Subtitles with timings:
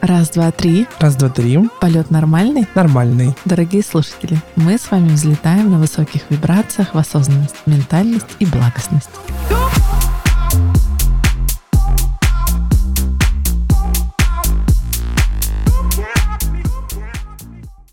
[0.00, 0.86] Раз, два, три.
[0.98, 1.58] Раз, два, три.
[1.80, 2.66] Полет нормальный?
[2.74, 3.34] Нормальный.
[3.44, 9.10] Дорогие слушатели, мы с вами взлетаем на высоких вибрациях в осознанность, ментальность и благостность.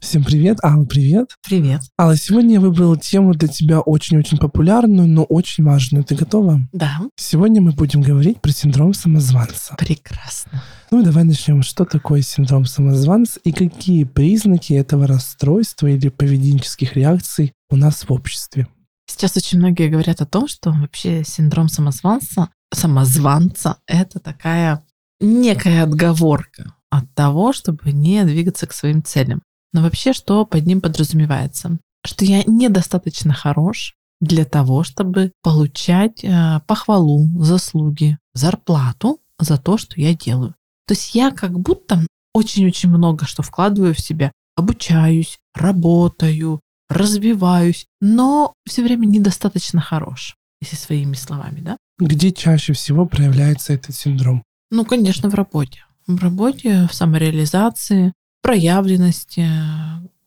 [0.08, 0.60] Всем привет.
[0.64, 1.36] Алла, привет.
[1.46, 1.82] Привет.
[2.00, 6.06] Алла, сегодня я выбрала тему для тебя очень-очень популярную, но очень важную.
[6.06, 6.62] Ты готова?
[6.72, 7.02] Да.
[7.18, 9.76] Сегодня мы будем говорить про синдром самозванца.
[9.78, 10.64] Прекрасно.
[10.92, 11.62] Ну и давай начнем.
[11.62, 18.12] Что такое синдром самозванца и какие признаки этого расстройства или поведенческих реакций у нас в
[18.14, 18.66] обществе?
[19.08, 24.86] Сейчас очень многие говорят о том, что вообще синдром самозванца, самозванца— это такая
[25.20, 29.42] некая отговорка от того, чтобы не двигаться к своим целям.
[29.74, 31.78] Но вообще, что под ним подразумевается?
[32.06, 40.00] Что я недостаточно хорош для того, чтобы получать э, похвалу, заслуги, зарплату за то, что
[40.00, 40.56] я делаю.
[40.88, 48.54] То есть я как будто очень-очень много что вкладываю в себя, обучаюсь, работаю, развиваюсь, но
[48.68, 51.78] все время недостаточно хорош, если своими словами, да?
[52.00, 54.44] Где чаще всего проявляется этот синдром?
[54.70, 55.84] Ну, конечно, в работе.
[56.06, 59.48] В работе, в самореализации, проявленности,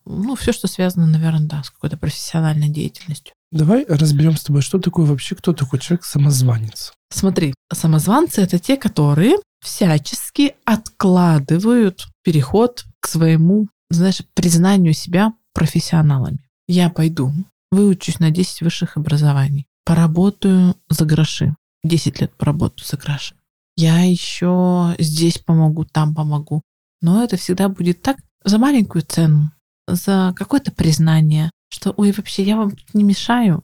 [0.05, 3.35] ну, все, что связано, наверное, да, с какой-то профессиональной деятельностью.
[3.53, 6.93] Давай разберем с тобой, что такое вообще, кто такой человек-самозванец.
[7.11, 16.39] Смотри, самозванцы— это те, которые всячески откладывают переход к своему, знаешь, признанию себя профессионалами.
[16.69, 17.33] Я пойду,
[17.73, 21.57] выучусь на 10 высших образований, поработаю за гроши.
[21.83, 23.35] 10 лет поработаю за гроши.
[23.77, 26.63] Я еще здесь помогу, там помогу.
[27.01, 29.51] Но это всегда будет так за маленькую цену,
[29.87, 33.63] за какое-то признание, что, ой, вообще, я вам не мешаю.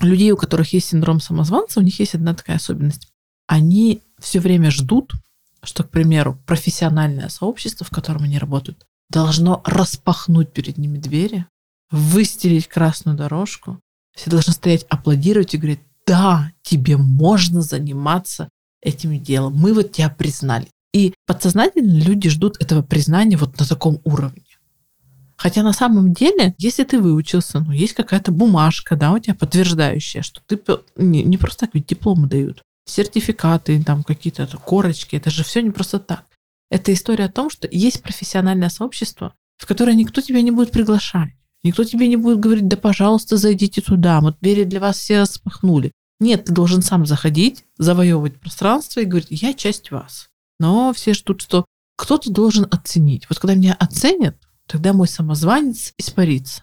[0.00, 3.08] Людей, у которых есть синдром самозванца, у них есть одна такая особенность.
[3.46, 5.12] Они все время ждут,
[5.62, 11.46] что, к примеру, профессиональное сообщество, в котором они работают, должно распахнуть перед ними двери,
[11.90, 13.78] выстелить красную дорожку.
[14.14, 18.48] Все должны стоять, аплодировать и говорить, да, тебе можно заниматься
[18.80, 19.54] этим делом.
[19.54, 20.68] Мы вот тебя признали.
[21.32, 24.44] Подсознательно люди ждут этого признания вот на таком уровне.
[25.38, 30.20] Хотя на самом деле, если ты выучился, ну, есть какая-то бумажка, да, у тебя подтверждающая,
[30.20, 30.60] что ты
[30.94, 35.70] не, не просто так ведь дипломы дают, сертификаты, там какие-то корочки, это же все не
[35.70, 36.26] просто так.
[36.70, 41.30] Это история о том, что есть профессиональное сообщество, в которое никто тебя не будет приглашать.
[41.62, 45.92] Никто тебе не будет говорить, да, пожалуйста, зайдите туда, вот двери для вас все распахнули.
[46.20, 50.28] Нет, ты должен сам заходить, завоевывать пространство и говорить, я часть вас.
[50.62, 51.64] Но все ждут, что
[51.96, 53.28] кто-то должен оценить.
[53.28, 54.36] Вот когда меня оценят,
[54.68, 56.62] тогда мой самозванец испарится.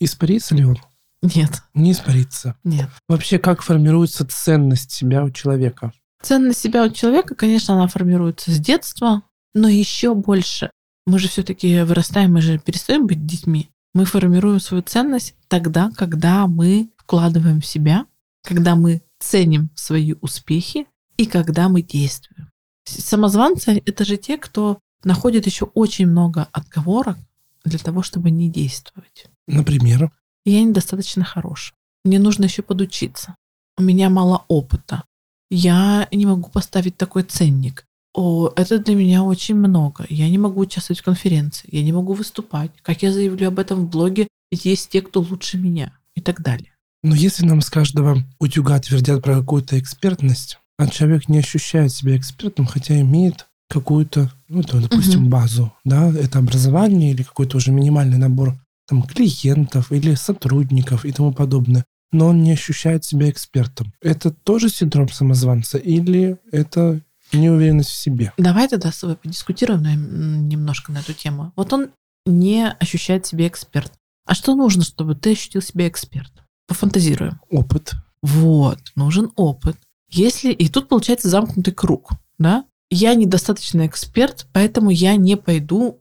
[0.00, 0.78] Испарится ли он?
[1.22, 1.62] Нет.
[1.72, 2.56] Не испарится.
[2.64, 2.88] Нет.
[3.08, 5.92] Вообще, как формируется ценность себя у человека?
[6.22, 9.22] Ценность себя у человека, конечно, она формируется с детства,
[9.54, 10.72] но еще больше.
[11.06, 13.70] Мы же все-таки вырастаем, мы же перестаем быть детьми.
[13.94, 18.06] Мы формируем свою ценность тогда, когда мы вкладываем в себя,
[18.42, 22.50] когда мы ценим свои успехи и когда мы действуем.
[22.86, 27.18] Самозванцы— это же те, кто находит еще очень много отговорок
[27.64, 29.26] для того, чтобы не действовать.
[29.46, 30.10] Например?
[30.44, 31.74] Я недостаточно хорош.
[32.04, 33.34] Мне нужно еще подучиться.
[33.76, 35.02] У меня мало опыта.
[35.50, 37.84] Я не могу поставить такой ценник.
[38.14, 40.06] О, это для меня очень много.
[40.08, 41.68] Я не могу участвовать в конференции.
[41.70, 42.70] Я не могу выступать.
[42.82, 46.40] Как я заявлю об этом в блоге, ведь есть те, кто лучше меня и так
[46.40, 46.72] далее.
[47.02, 52.16] Но если нам с каждого утюга твердят про какую-то экспертность, а человек не ощущает себя
[52.16, 55.30] экспертом, хотя имеет какую-то, ну, то, допустим, угу.
[55.30, 58.54] базу, да, это образование или какой-то уже минимальный набор
[58.86, 63.92] там клиентов или сотрудников и тому подобное, но он не ощущает себя экспертом.
[64.00, 67.00] Это тоже синдром самозванца или это
[67.32, 68.32] неуверенность в себе?
[68.38, 71.52] Давай тогда с тобой подискутируем немножко на эту тему.
[71.56, 71.88] Вот он
[72.24, 73.92] не ощущает себя эксперт.
[74.24, 76.44] А что нужно, чтобы ты ощутил себя экспертом?
[76.68, 77.40] Пофантазируем.
[77.50, 77.94] Опыт.
[78.22, 79.76] Вот, нужен опыт.
[80.08, 82.64] Если и тут получается замкнутый круг, да?
[82.88, 86.00] Я недостаточно эксперт, поэтому я не пойду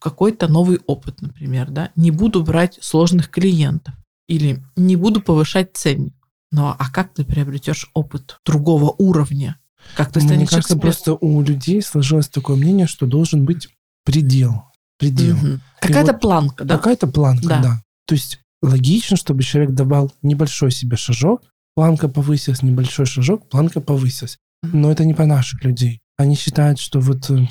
[0.00, 1.90] какой-то новый опыт, например, да?
[1.94, 3.94] Не буду брать сложных клиентов
[4.28, 6.14] или не буду повышать ценник.
[6.52, 9.58] Но а как ты приобретешь опыт другого уровня?
[9.96, 10.80] Как ты станешь Мне кажется, экспертом?
[10.80, 13.68] просто у людей сложилось такое мнение, что должен быть
[14.04, 14.64] предел.
[14.98, 15.36] Предел.
[15.36, 15.60] Угу.
[15.80, 16.76] Какая-то вот планка, да?
[16.76, 17.62] Какая-то планка, да.
[17.62, 17.82] да.
[18.06, 21.42] То есть логично, чтобы человек давал небольшой себе шажок,
[21.74, 24.38] планка повысилась, небольшой шажок, планка повысилась.
[24.62, 26.00] Но это не про наших людей.
[26.16, 27.30] Они считают, что вот...
[27.30, 27.46] Э,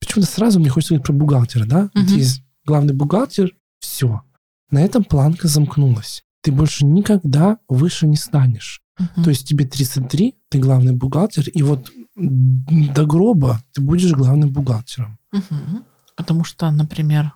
[0.00, 1.90] почему-то сразу мне хочется говорить про бухгалтера, да?
[1.94, 2.14] Угу.
[2.14, 4.22] Есть главный бухгалтер, все.
[4.70, 6.22] На этом планка замкнулась.
[6.42, 8.80] Ты больше никогда выше не станешь.
[8.98, 9.24] Угу.
[9.24, 15.18] То есть тебе 33, ты главный бухгалтер, и вот до гроба ты будешь главным бухгалтером.
[15.32, 15.84] Мгм.
[16.16, 17.34] Потому что, например,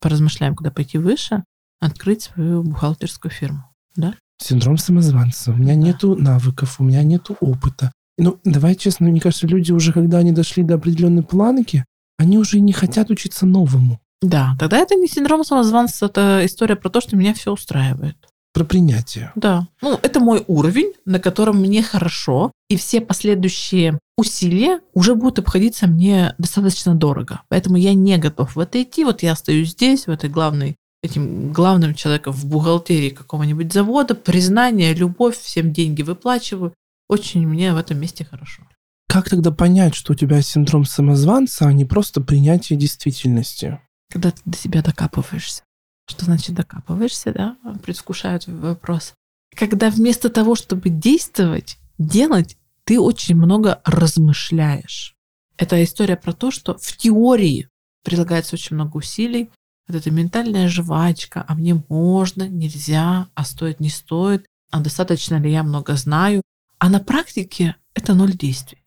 [0.00, 1.44] поразмышляем, куда пойти выше,
[1.80, 3.64] открыть свою бухгалтерскую фирму.
[4.40, 5.52] Синдром самозванца.
[5.52, 5.80] У меня Да.
[5.80, 7.92] нету навыков, у меня нету опыта.
[8.18, 11.84] Ну, давай честно, мне кажется, люди уже, когда они дошли до определенной планки,
[12.18, 14.00] они уже не хотят учиться новому.
[14.20, 18.16] Да, тогда это не синдром самозванца, это история про то, что меня все устраивает.
[18.52, 19.30] Про принятие.
[19.36, 19.68] Да.
[19.82, 25.86] Ну, это мой уровень, на котором мне хорошо, и все последующие усилия уже будут обходиться
[25.86, 27.42] мне достаточно дорого.
[27.48, 29.04] Поэтому я не готов в это идти.
[29.04, 34.94] Вот я остаюсь здесь, в этой главной этим главным человеком в бухгалтерии какого-нибудь завода, признание,
[34.94, 36.74] любовь, всем деньги выплачиваю.
[37.08, 38.62] Очень мне в этом месте хорошо.
[39.08, 43.80] Как тогда понять, что у тебя синдром самозванца, а не просто принятие действительности?
[44.10, 45.62] Когда ты до себя докапываешься.
[46.08, 47.56] Что значит докапываешься, да?
[47.82, 49.14] Предвкушают вопрос.
[49.54, 55.14] Когда вместо того, чтобы действовать, делать, ты очень много размышляешь.
[55.56, 57.68] Это история про то, что в теории
[58.04, 59.50] прилагается очень много усилий.
[59.88, 65.50] Вот эта ментальная жвачка, а мне можно, нельзя, а стоит, не стоит, а достаточно ли
[65.50, 66.42] я много знаю.
[66.78, 68.82] А на практике это ноль действий.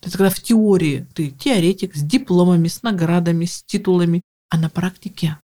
[0.00, 5.38] Это когда в теории ты теоретик с дипломами, с наградами, с титулами, а на практике.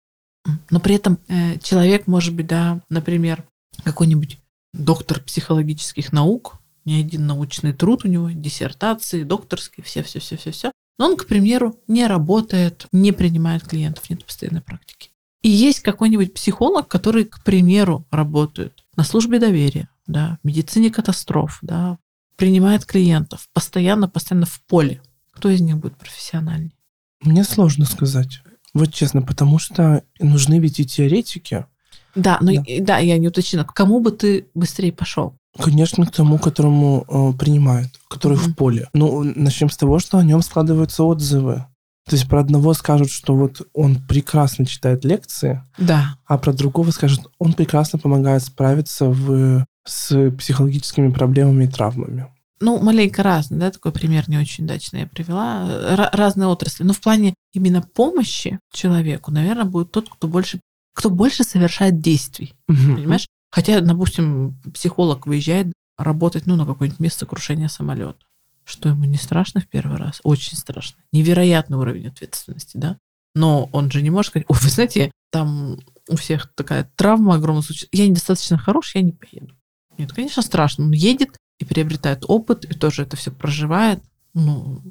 [0.70, 3.44] Но при этом э, человек может быть, да, например,
[3.84, 4.38] какой-нибудь
[4.74, 10.72] доктор психологических наук, ни один научный труд у него, диссертации, докторские, все-все-все-все-все.
[11.00, 15.10] Но он, к примеру, не работает, не принимает клиентов, нет постоянной практики.
[15.42, 21.60] И есть какой-нибудь психолог, который, к примеру, работает на службе доверия, да, в медицине катастроф,
[21.62, 21.98] да,
[22.36, 25.02] принимает клиентов, постоянно, постоянно в поле.
[25.32, 26.76] Кто из них будет профессиональней?
[27.22, 28.42] Мне сложно сказать.
[28.74, 31.66] Вот честно, потому что нужны ведь и теоретики.
[32.14, 32.64] Да, но Да.
[32.82, 32.98] да.
[32.98, 35.39] я не уточнила, к кому бы ты быстрее пошел?
[35.58, 38.52] Конечно, к тому, которому э, принимают, который Мгм.
[38.52, 38.90] в поле.
[38.94, 41.66] Ну, начнем с того, что о нем складываются отзывы.
[42.08, 46.16] То есть про одного скажут, что вот он прекрасно читает лекции, Да.
[46.26, 52.28] а про другого скажут, он прекрасно помогает справиться в, с психологическими проблемами и травмами.
[52.62, 55.66] Ну, маленько разный, да, такой пример не очень удачный я привела.
[55.96, 56.84] Ра- разные отрасли.
[56.84, 60.60] Но в плане именно помощи человеку, наверное, будет тот, кто больше,
[60.94, 62.54] кто больше совершает действий.
[62.68, 62.96] Мгм.
[62.96, 63.28] Понимаешь?
[63.52, 68.26] Хотя, допустим, психолог выезжает работать, ну, на какое-нибудь место крушения самолета.
[68.64, 70.22] Что ему не страшно в первый раз?
[70.24, 71.02] Очень страшно.
[71.12, 72.98] Невероятный уровень ответственности, да?
[73.36, 77.64] Но он же не может сказать, ой, вы знаете, там у всех такая травма огромная
[77.64, 77.88] случай.
[77.92, 79.56] Я недостаточно хорош, я не поеду.
[79.98, 80.86] Нет, конечно, страшно.
[80.86, 84.02] Он едет и приобретает опыт, и тоже это все проживает,
[84.34, 84.82] ну,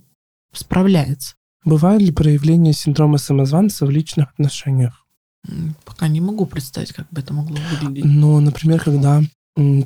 [0.53, 1.35] справляется.
[1.65, 5.07] Бывают ли проявления синдрома самозванца в личных отношениях?
[5.85, 8.05] Пока не могу представить, как бы это могло выглядеть.
[8.05, 9.23] Ну, например, когда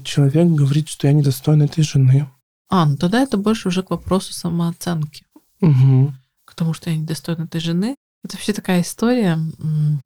[0.04, 2.28] человек говорит, что я недостоин этой жены.
[2.68, 5.24] А, ну тогда это больше уже к вопросу самооценки.
[5.60, 6.18] Мгм.
[6.44, 7.94] к тому, что я недостойна этой жены.
[8.24, 9.38] Это вообще такая история.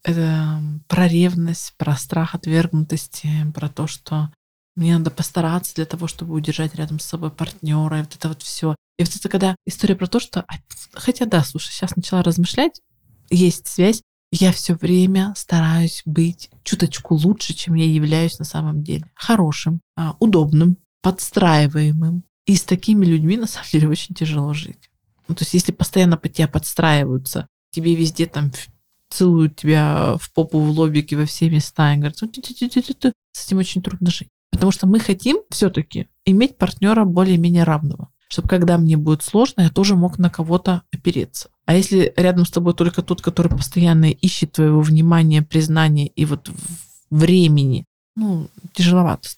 [0.04, 4.30] Это про ревность, про страх отвергнутости, про то, что
[4.76, 8.42] мне надо постараться для того, чтобы удержать рядом с собой партнера, и вот это вот
[8.42, 8.76] все.
[8.98, 10.40] И вот это когда история про то, что...
[10.42, 10.54] а,
[10.92, 12.80] Хотя да, слушай, сейчас начала размышлять,
[13.30, 14.02] есть связь.
[14.38, 19.10] Я все время стараюсь быть чуточку лучше, чем я являюсь на самом деле.
[19.14, 22.22] Хорошим, а, удобным, подстраиваемым.
[22.44, 24.90] И с такими людьми, на самом деле, очень тяжело жить.
[25.26, 28.52] Ну, то есть, если постоянно под тебя подстраиваются, тебе везде там
[29.08, 33.12] целуют тебя в попу, в лобики, во все места, и говорят, «Ну, «Тю-тю-тю-тю-тю».
[33.32, 34.28] с этим очень трудно жить.
[34.50, 38.10] Потому что мы хотим все-таки иметь партнера более-менее равного.
[38.28, 41.48] Чтобы когда мне будет сложно, я тоже мог на кого-то опереться.
[41.64, 46.50] А если рядом с тобой только тот, который постоянно ищет твоего внимания, признания и вот
[47.10, 47.84] времени,
[48.16, 49.28] ну, тяжеловато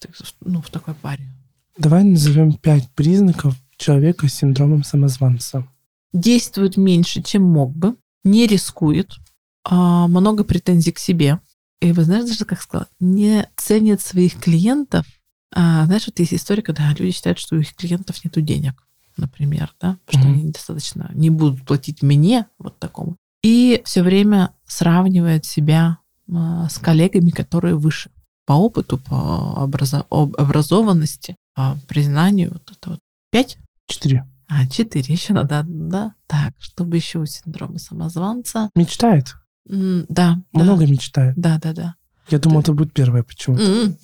[0.40, 1.28] ну, в такой паре.
[1.76, 5.66] Давай назовем пять признаков человека с синдромом самозванца.
[6.12, 9.16] действует меньше, чем мог бы, не рискует,
[9.64, 11.40] а, много претензий к себе.
[11.80, 15.06] И вы знаете, даже как сказала, не ценит своих клиентов.
[15.54, 18.82] А, знаешь, вот есть история, когда люди считают, что у их клиентов нет денег,
[19.16, 20.28] например, да, что Мгм.
[20.32, 23.16] они недостаточно не будут платить мне, вот такому.
[23.42, 25.98] И все время сравнивает себя
[26.30, 28.10] а, с коллегами, которые выше
[28.44, 32.50] по опыту, по образо- об- образованности, по признанию.
[32.52, 32.98] Вот это вот.
[33.30, 33.58] Пять?
[33.86, 34.26] Четыре.
[34.48, 36.14] А, четыре еще надо, да?
[36.26, 38.70] Так, чтобы еще у синдрома самозванца.
[38.74, 39.36] Мечтает.
[39.66, 40.42] Да, да.
[40.52, 41.34] Много мечтает.
[41.36, 41.94] Да, да, да.
[42.30, 43.56] Я думал, это будет первое почему.
[43.58, 43.96] М,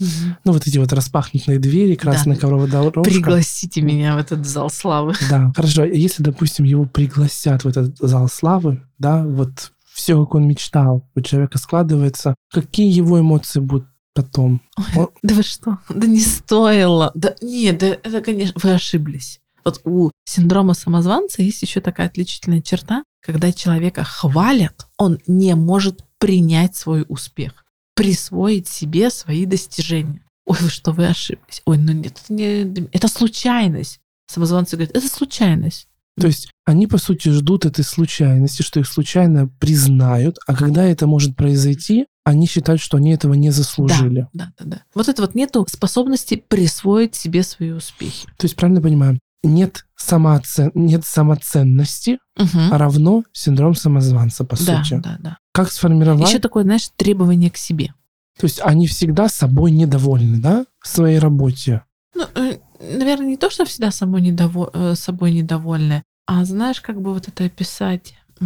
[0.45, 2.41] Ну, вот эти вот распахнутые двери, красная Да.
[2.41, 3.03] ковровая дорожка.
[3.03, 5.15] Пригласите меня в этот зал славы.
[5.31, 5.85] Да, хорошо.
[5.85, 11.21] Если, допустим, его пригласят в этот зал славы, да, вот все, как он мечтал, у
[11.21, 14.61] человека складывается, какие его эмоции будут потом?
[14.97, 15.79] Он- Да вы что?
[15.89, 17.11] Да не стоило.
[17.15, 19.41] Да нет, да это, конечно, вы ошиблись.
[19.65, 26.05] Вот у синдрома самозванца есть еще такая отличительная черта, когда человека хвалят, он не может
[26.19, 27.64] принять свой успех,
[27.95, 30.25] присвоить себе свои достижения.
[30.47, 31.63] Ой, вы что, вы ошиблись.
[31.65, 34.01] Ой, ну нет, это, не, это случайность.
[34.27, 35.89] Самозванцы говорят, это случайность.
[36.19, 41.07] То есть они, по сути, ждут этой случайности, что их случайно признают, а когда это
[41.07, 44.29] может произойти, они считают, что они этого не заслужили.
[44.33, 44.77] Да, да, да.
[44.77, 44.83] да.
[44.95, 48.27] Вот это вот нету способности присвоить себе свои успехи.
[48.39, 50.71] То есть, правильно понимаю, нет, самооцен...
[50.75, 52.59] нет самоценности, угу.
[52.71, 55.01] равно синдром самозванца, по да, сути.
[55.03, 55.39] Да, да.
[55.55, 56.29] Как сформировать?
[56.29, 57.95] Еще такое, знаешь, требование к себе.
[58.37, 61.83] То есть они всегда собой недовольны, да, в своей работе?
[62.17, 64.69] Ну, э, наверное, не то, что всегда собой, недово...
[64.75, 68.17] Э, собой недовольны, а знаешь, как бы вот это описать?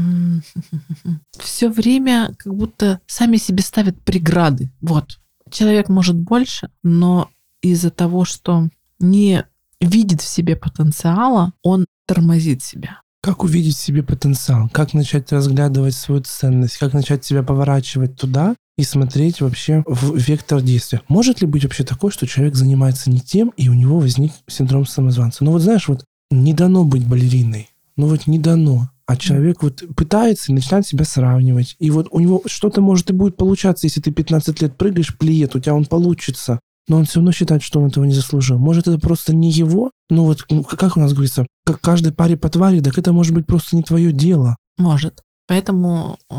[1.38, 4.70] Все время как будто сами себе ставят преграды.
[4.82, 5.18] Вот.
[5.50, 7.30] Человек может больше, но
[7.62, 9.46] из-за того, что не
[9.80, 13.00] видит в себе потенциала, он тормозит себя.
[13.28, 14.70] Как увидеть в себе потенциал?
[14.72, 16.78] Как начать разглядывать свою ценность?
[16.78, 21.02] Как начать себя поворачивать туда и смотреть вообще в вектор действия?
[21.08, 24.86] Может ли быть вообще такое, что человек занимается не тем, и у него возник синдром
[24.86, 25.44] самозванца?
[25.44, 27.68] Ну вот знаешь, вот не дано быть балериной.
[27.98, 28.88] Ну вот не дано.
[29.04, 31.76] А человек вот пытается и начинает себя сравнивать.
[31.78, 35.54] И вот у него что-то может и будет получаться, если ты 15 лет прыгаешь плиет,
[35.54, 38.58] у тебя он получится но он все равно считает, что он этого не заслужил.
[38.58, 39.90] Может, это просто не его?
[40.10, 43.34] Ну вот, ну, как у нас говорится, как каждой паре по твари, так это может
[43.34, 44.56] быть просто не твое дело.
[44.78, 45.22] Может.
[45.46, 46.34] Поэтому, э,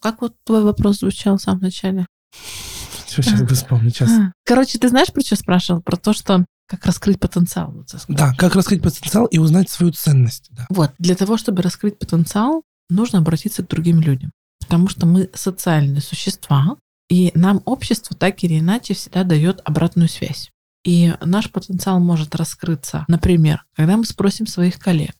[0.00, 2.06] как вот твой вопрос звучал в самом начале?
[3.06, 4.10] Сейчас бы вспомню, сейчас.
[4.46, 5.82] Короче, ты знаешь, про что спрашивал?
[5.82, 7.72] Про то, что как раскрыть потенциал.
[7.72, 10.46] Вот, да, как раскрыть потенциал и узнать свою ценность.
[10.50, 10.66] Да.
[10.70, 14.30] Вот, для того, чтобы раскрыть потенциал, нужно обратиться к другим людям.
[14.60, 16.76] Потому что мы социальные существа,
[17.08, 20.50] и нам общество так или иначе всегда дает обратную связь.
[20.84, 25.14] И наш потенциал может раскрыться, например, когда мы спросим своих коллег,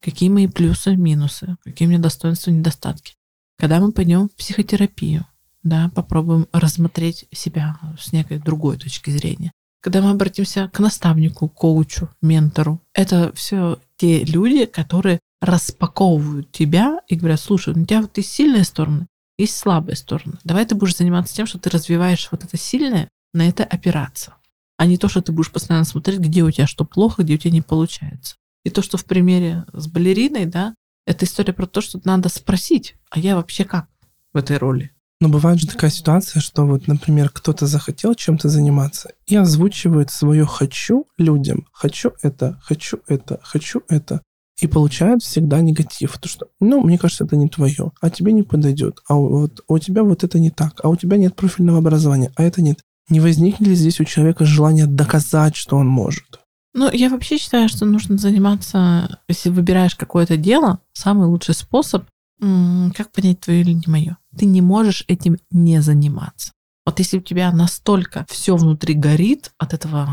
[0.00, 3.14] какие мои плюсы, минусы, какие у меня достоинства, недостатки.
[3.58, 5.26] Когда мы пойдем в психотерапию,
[5.62, 9.52] да, попробуем рассмотреть себя с некой другой точки зрения.
[9.82, 17.16] Когда мы обратимся к наставнику, коучу, ментору, это все те люди, которые распаковывают тебя и
[17.16, 19.06] говорят, слушай, у тебя вот есть сильные стороны,
[19.38, 20.38] есть слабые стороны.
[20.44, 24.34] Давай ты будешь заниматься тем, что ты развиваешь вот это сильное, на это опираться.
[24.80, 27.36] А не то, что ты будешь постоянно смотреть, где у тебя что плохо, где у
[27.36, 28.36] тебя не получается.
[28.64, 32.94] И то, что в примере с балериной, да, это история про то, что надо спросить,
[33.10, 33.88] а я вообще как
[34.32, 34.90] в этой роли?
[35.20, 40.46] Но бывает же такая ситуация, что вот, например, кто-то захотел чем-то заниматься и озвучивает свое
[40.46, 41.66] «хочу» людям.
[41.72, 44.22] «Хочу это, хочу это, хочу это»
[44.62, 46.16] и получают всегда негатив.
[46.16, 49.00] То, что, ну, мне кажется, это не твое, а тебе не подойдет.
[49.08, 52.44] А вот у тебя вот это не так, а у тебя нет профильного образования, а
[52.44, 52.80] это нет.
[53.10, 56.40] Не возникнет ли здесь у человека желание доказать, что он может?
[56.72, 62.04] Ну, я вообще считаю, что нужно заниматься, если выбираешь какое-то дело, самый лучший способ,
[62.40, 64.16] как понять, твое или не мое.
[64.38, 66.52] Ты не можешь этим не заниматься.
[66.86, 70.08] Вот если у тебя настолько все внутри горит от этого,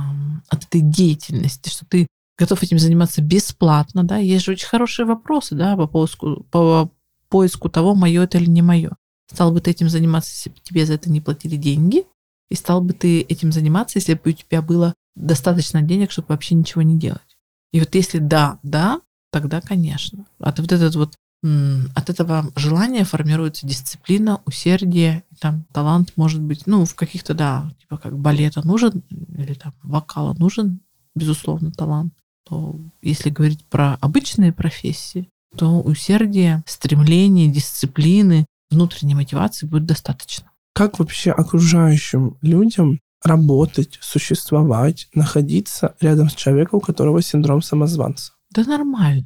[0.49, 5.55] от этой деятельности, что ты готов этим заниматься бесплатно, да, есть же очень хорошие вопросы,
[5.55, 6.91] да, по поиску, по
[7.29, 8.91] поиску того, мое это или не мое.
[9.31, 12.05] Стал бы ты этим заниматься, если бы тебе за это не платили деньги,
[12.49, 16.55] и стал бы ты этим заниматься, если бы у тебя было достаточно денег, чтобы вообще
[16.55, 17.37] ничего не делать.
[17.71, 19.01] И вот если да, да,
[19.31, 20.25] тогда, конечно.
[20.39, 26.83] От вот этот вот от этого желания формируется дисциплина, усердие, там талант может быть, ну,
[26.83, 29.03] в каких-то, да, типа как балета нужен,
[29.37, 30.81] или там вокала нужен,
[31.15, 32.13] безусловно, талант
[32.47, 40.49] то если говорить про обычные профессии, то усердия, стремления, дисциплины, внутренней мотивации будет достаточно.
[40.77, 48.33] Как вообще окружающим людям работать, существовать, находиться рядом с человеком, у которого синдром самозванца?
[48.51, 49.25] Да нормально.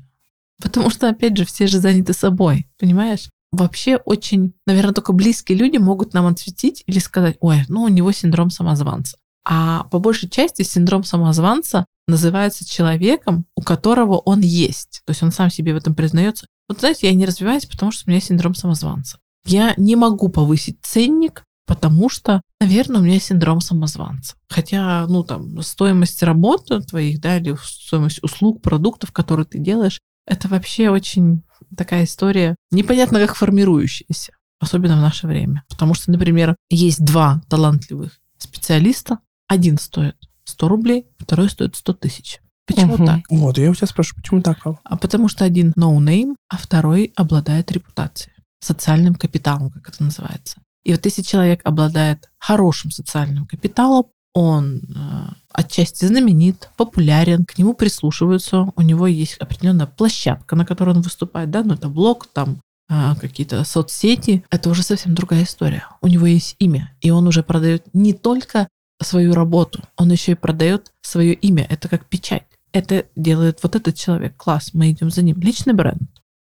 [0.64, 3.28] Потому что, опять же, все же заняты собой, понимаешь?
[3.52, 8.14] Вообще очень, наверное, только близкие люди могут нам отсветить или сказать, ой, ну у него
[8.14, 9.18] синдром самозванца.
[9.44, 15.02] А по большей части синдром самозванца называется человеком, у которого он есть.
[15.06, 16.48] То есть он сам себе в этом признается.
[16.70, 19.18] Вот знаете, я не развиваюсь, потому что у меня синдром самозванца.
[19.46, 24.36] Я не могу повысить ценник, потому что, наверное, у меня синдром самозванца.
[24.50, 30.48] Хотя, ну, там, стоимость работы твоих, да, или стоимость услуг, продуктов, которые ты делаешь, это
[30.48, 31.44] вообще очень
[31.76, 35.64] такая история, непонятно как формирующаяся, особенно в наше время.
[35.70, 42.40] Потому что, например, есть два талантливых специалиста, один стоит 100 рублей, второй стоит 100 тысяч.
[42.68, 43.06] Почему угу.
[43.06, 43.22] так?
[43.30, 44.60] Вот, я у тебя спрашиваю, почему так?
[44.66, 50.58] А потому что один no name, а второй обладает репутацией, социальным капиталом, как это называется.
[50.84, 57.74] И вот если человек обладает хорошим социальным капиталом, он э, отчасти знаменит, популярен, к нему
[57.74, 62.62] прислушиваются, у него есть определенная площадка, на которой он выступает, да, ну это блог, там
[62.94, 65.86] а, какие-то соцсети, это уже совсем другая история.
[66.02, 68.68] У него есть имя, и он уже продает не только
[69.02, 71.66] свою работу, он еще и продает свое имя.
[71.70, 72.44] Это как печать.
[72.74, 74.36] Это делает вот этот человек.
[74.38, 75.40] Класс, мы идем за ним.
[75.40, 76.02] Личный бренд.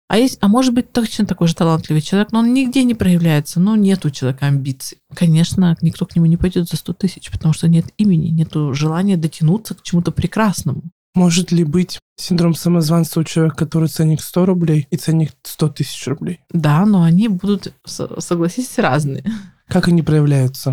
[0.08, 3.60] А есть, а может быть точно такой же талантливый человек, но он нигде не проявляется,
[3.60, 4.98] но нет у человека амбиций.
[5.14, 9.16] Конечно, никто к нему не пойдет за 100 тысяч, потому что нет имени, нет желания
[9.16, 10.82] дотянуться к чему-то прекрасному.
[11.14, 16.06] Может ли быть синдром самозванца у человека, который ценник 100 рублей и ценник 100 тысяч
[16.06, 16.40] рублей?
[16.50, 19.24] Да, но они будут, согласитесь, разные.
[19.66, 20.72] Как они проявляются?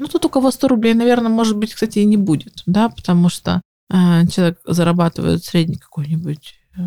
[0.00, 3.28] Ну, тут у кого 100 рублей, наверное, может быть, кстати, и не будет, да, потому
[3.28, 3.60] что
[3.92, 6.80] э, человек зарабатывает средний какой-нибудь э,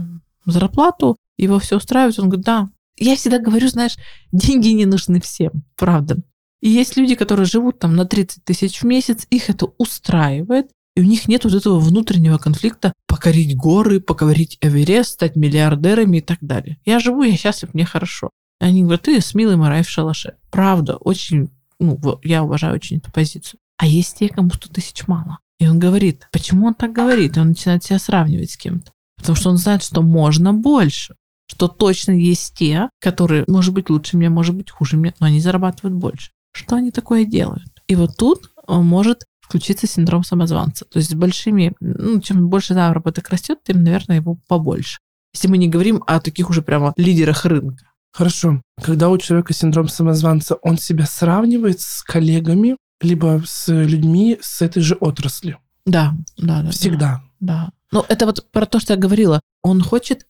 [0.45, 2.69] зарплату, его все устраивает, он говорит, да.
[2.97, 3.97] Я всегда говорю, знаешь,
[4.31, 6.17] деньги не нужны всем, правда.
[6.61, 11.01] И есть люди, которые живут там на 30 тысяч в месяц, их это устраивает, и
[11.01, 16.37] у них нет вот этого внутреннего конфликта покорить горы, покорить Эверест, стать миллиардерами и так
[16.41, 16.77] далее.
[16.85, 18.29] Я живу, я счастлив, мне хорошо.
[18.61, 20.35] И они говорят, ты с милым рай в шалаше.
[20.51, 21.49] Правда, очень,
[21.79, 23.59] ну, я уважаю очень эту позицию.
[23.77, 25.39] А есть те, кому 100 тысяч мало.
[25.59, 27.37] И он говорит, почему он так говорит?
[27.37, 28.91] И он начинает себя сравнивать с кем-то.
[29.17, 31.15] Потому что он знает, что можно больше.
[31.53, 35.39] Что точно есть те, которые, может быть, лучше меня, может быть, хуже меня, но они
[35.39, 36.31] зарабатывают больше.
[36.51, 37.69] Что они такое делают?
[37.87, 40.85] И вот тут он может включиться синдром самозванца.
[40.85, 44.97] То есть с большими, ну, чем больше заработок растет, тем, наверное, его побольше.
[45.31, 47.85] Если мы не говорим о таких уже прямо лидерах рынка.
[48.11, 48.61] Хорошо.
[48.81, 54.81] Когда у человека синдром самозванца, он себя сравнивает с коллегами, либо с людьми с этой
[54.81, 55.57] же отрасли.
[55.85, 56.71] Да, да, да.
[56.71, 57.21] Всегда.
[57.39, 57.71] Да.
[57.93, 59.39] Ну, это вот про то, что я говорила.
[59.61, 60.25] Он хочет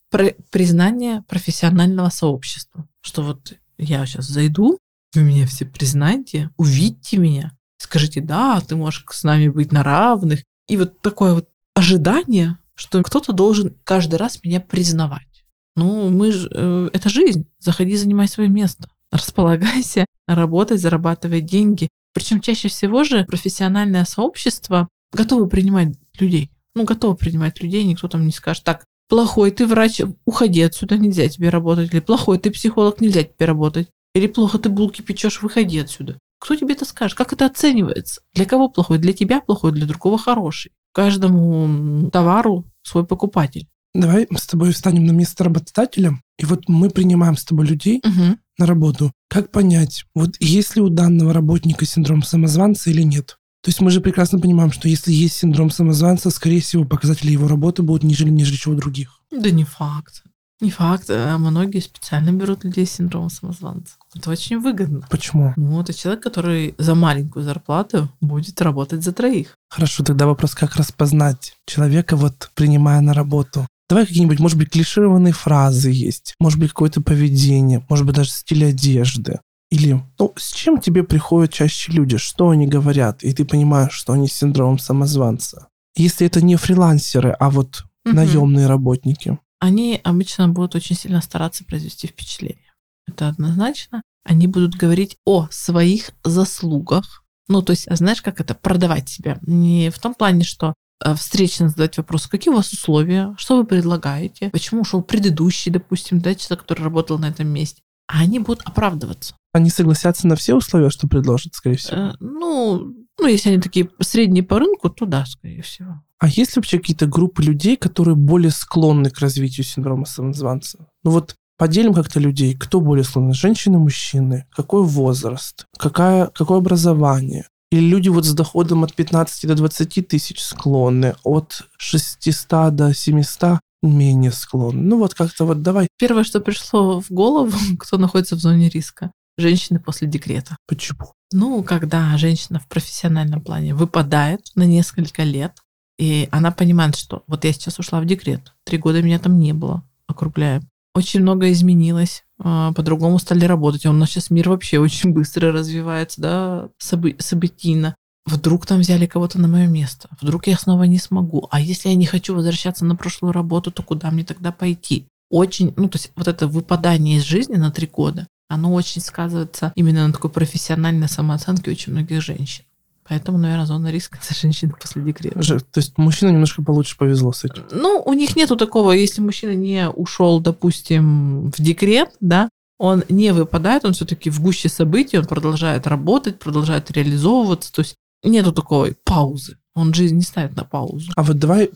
[0.52, 2.88] признания профессионального сообщества.
[3.02, 4.78] Что вот я сейчас зайду,
[5.16, 10.44] вы меня все признаете, увидите меня, скажите, да, ты можешь с нами быть на равных.
[10.68, 15.46] И вот такое вот ожидание, что кто-то должен каждый раз меня признавать.
[15.76, 17.48] Ну, мы же, э, это жизнь.
[17.60, 18.90] Заходи, занимай свое место.
[19.12, 21.88] Располагайся, работай, зарабатывай деньги.
[22.14, 26.53] Причем чаще всего же профессиональное сообщество готово принимать людей.
[26.76, 31.28] Ну, готово принимать людей, никто там не скажет, так, плохой ты врач, уходи отсюда, нельзя
[31.28, 31.94] тебе работать.
[31.94, 33.90] Или плохой ты психолог, нельзя тебе работать.
[34.16, 36.18] Или плохо ты булки печешь, выходи отсюда.
[36.40, 37.18] Кто тебе это скажет?
[37.18, 38.22] Как это оценивается?
[38.34, 38.98] Для кого плохой?
[38.98, 40.72] Для тебя плохой, для другого хороший.
[40.94, 43.68] Каждому товару свой покупатель.
[43.94, 48.02] Давай мы с тобой встанем на место работодателя, и вот мы принимаем с тобой людей
[48.04, 48.38] угу.
[48.58, 49.12] на работу.
[49.30, 53.38] Как понять, вот есть ли у данного работника синдром самозванца или нет?
[53.64, 57.48] То есть мы же прекрасно понимаем, что если есть синдром самозванца, скорее всего, показатели его
[57.48, 59.22] работы будут ниже, чем у других.
[59.32, 60.24] Да не факт.
[60.60, 61.06] Не факт.
[61.10, 63.96] А многие специально берут людей с синдромом самозванца.
[64.14, 65.08] Это очень выгодно.
[65.10, 65.54] Почему?
[65.56, 69.56] Ну, это человек, который за маленькую зарплату будет работать за троих.
[69.70, 73.66] Хорошо, тогда вопрос, как распознать человека, вот принимая на работу?
[73.90, 78.66] Давай какие-нибудь, может быть, клишированные фразы есть, может быть, какое-то поведение, может быть, даже стиль
[78.66, 79.40] одежды.
[79.74, 84.14] Или ну, с чем тебе приходят чаще люди, что они говорят, и ты понимаешь, что
[84.14, 85.68] они с синдромом самозванца.
[85.96, 88.16] Если это не фрилансеры, а вот угу.
[88.16, 89.40] наемные работники.
[89.60, 92.72] Они обычно будут очень сильно стараться произвести впечатление.
[93.08, 94.04] Это однозначно.
[94.24, 97.24] Они будут говорить о своих заслугах.
[97.48, 99.40] Ну, то есть, знаешь, как это продавать себя?
[99.42, 103.64] Не в том плане, что э, встречно задать вопрос, какие у вас условия, что вы
[103.64, 107.82] предлагаете, почему ушел предыдущий, допустим, да, человек, который работал на этом месте.
[108.08, 109.34] А они будут оправдываться.
[109.54, 111.98] Они согласятся на все условия, что предложат, скорее всего?
[111.98, 116.02] Э, ну, ну, если они такие средние по рынку, то да, скорее всего.
[116.20, 120.88] А есть ли вообще какие-то группы людей, которые более склонны к развитию синдрома самозванца?
[121.04, 127.46] Ну вот поделим как-то людей, кто более склонны, женщины, мужчины, какой возраст, какая, какое образование.
[127.72, 133.60] Или люди вот с доходом от 15 до 20 тысяч склонны, от 600 до 700
[133.82, 134.82] менее склонны.
[134.82, 135.88] Ну вот как-то вот давай.
[135.98, 140.58] Первое, что пришло в голову, кто находится в зоне риска, женщины после декрета.
[140.68, 141.14] Почему?
[141.32, 145.54] Ну, когда женщина в профессиональном плане выпадает на несколько лет,
[145.98, 149.54] и она понимает, что вот я сейчас ушла в декрет, три года меня там не
[149.54, 150.62] было, округляем.
[150.96, 153.86] Очень много изменилось, а, по-другому стали работать.
[153.88, 157.96] У нас сейчас мир вообще очень быстро развивается, да, собы- событийно.
[158.26, 161.48] Вдруг там взяли кого-то на мое место, вдруг я снова не смогу.
[161.52, 165.08] А если я не хочу возвращаться на прошлую работу, то куда мне тогда пойти?
[165.30, 169.72] Очень, ну, то есть вот это выпадание из жизни на три года, оно очень сказывается
[169.76, 172.66] именно на такой профессиональной самооценке очень многих женщин.
[173.08, 175.40] Поэтому, наверное, зона риска за женщин после декрета.
[175.40, 177.64] То есть мужчина немножко получше повезло с этим?
[177.72, 183.34] Ну, у них нету такого, если мужчина не ушел, допустим, в декрет, да, он не
[183.34, 188.96] выпадает, он все-таки в гуще событий, он продолжает работать, продолжает реализовываться, то есть нету такой
[189.04, 189.58] паузы.
[189.76, 191.12] Он жизнь не ставит на паузу.
[191.16, 191.72] А вот давай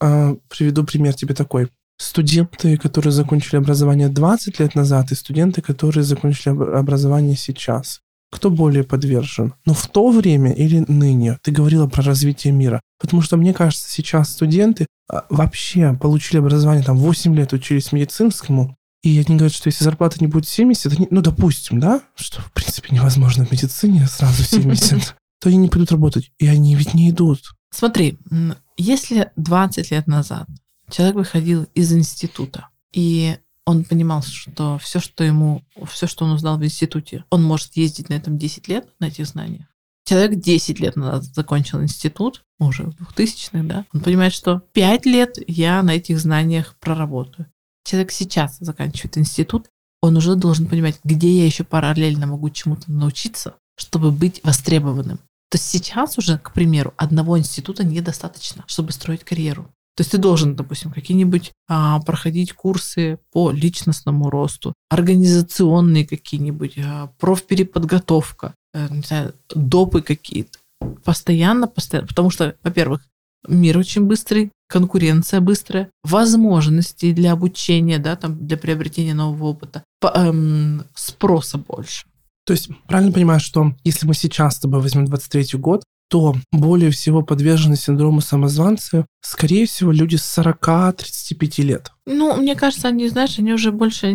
[0.00, 1.68] а, приведу пример тебе такой.
[1.98, 8.00] Студенты, которые закончили образование 20 лет назад, и студенты, которые закончили об- образование сейчас.
[8.30, 9.54] Кто более подвержен?
[9.64, 11.38] Ну, в то время или ныне?
[11.42, 12.80] Ты говорила про развитие мира.
[13.00, 18.76] Потому что, мне кажется, сейчас студенты а, вообще получили образование, там, 8 лет учились медицинскому,
[19.02, 22.52] и они говорят, что если зарплата не будет 70, они, ну, допустим, да, что, в
[22.52, 26.30] принципе, невозможно в медицине сразу 70, то они не пойдут работать.
[26.38, 27.40] И они ведь не идут.
[27.74, 28.18] Смотри,
[28.76, 30.46] если 20 лет назад
[30.90, 36.58] человек выходил из института, и он понимал, что все, что ему, все, что он узнал
[36.58, 39.66] в институте, он может ездить на этом 10 лет, на этих знаниях.
[40.04, 45.36] Человек 10 лет назад закончил институт, уже в 2000-х, да, он понимает, что 5 лет
[45.46, 47.46] я на этих знаниях проработаю.
[47.84, 49.68] Человек сейчас заканчивает институт,
[50.00, 55.18] он уже должен понимать, где я еще параллельно могу чему-то научиться, чтобы быть востребованным.
[55.50, 59.70] То есть сейчас уже, к примеру, одного института недостаточно, чтобы строить карьеру.
[59.98, 67.10] То есть ты должен, допустим, какие-нибудь а, проходить курсы по личностному росту, организационные какие-нибудь, а,
[67.18, 70.60] профпереподготовка, э, не знаю, допы какие-то.
[71.04, 72.06] Постоянно, постоянно.
[72.06, 73.00] Потому что, во-первых,
[73.48, 80.12] мир очень быстрый, конкуренция быстрая, возможности для обучения, да, там, для приобретения нового опыта, по-
[80.14, 82.06] эм, спроса больше.
[82.46, 86.90] То есть правильно понимаю, что если мы сейчас с тобой возьмем 23 год, то более
[86.90, 91.92] всего подвержены синдрому самозванца, скорее всего, люди с 40-35 лет.
[92.06, 94.14] Ну, мне кажется, они, знаешь, они уже больше,